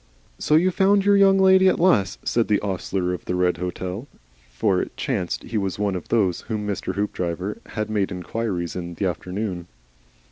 [0.39, 4.07] "So you found your Young Lady at last," said the ostler of the Red Hotel;
[4.49, 8.95] for it chanced he was one of those of whom Hoopdriver had made inquiries in
[8.95, 9.67] the afternoon.